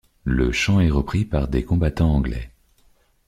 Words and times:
Le 0.25 0.51
chant 0.51 0.79
est 0.79 0.89
repris 0.89 1.25
par 1.25 1.47
des 1.47 1.63
combattants 1.63 2.11
anglais. 2.15 2.49